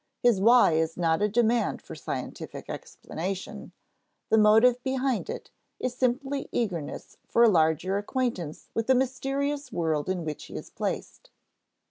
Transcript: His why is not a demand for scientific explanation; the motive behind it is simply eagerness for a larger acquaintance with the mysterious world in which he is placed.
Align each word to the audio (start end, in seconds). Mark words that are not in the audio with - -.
His 0.23 0.41
why 0.41 0.71
is 0.71 0.97
not 0.97 1.21
a 1.21 1.29
demand 1.29 1.79
for 1.79 1.93
scientific 1.93 2.67
explanation; 2.71 3.71
the 4.29 4.37
motive 4.39 4.81
behind 4.81 5.29
it 5.29 5.51
is 5.79 5.93
simply 5.93 6.49
eagerness 6.51 7.17
for 7.27 7.43
a 7.43 7.47
larger 7.49 7.99
acquaintance 7.99 8.69
with 8.73 8.87
the 8.87 8.95
mysterious 8.95 9.71
world 9.71 10.09
in 10.09 10.25
which 10.25 10.45
he 10.45 10.55
is 10.55 10.71
placed. 10.71 11.29